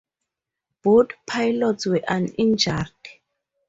[0.81, 2.89] Both pilots were uninjured.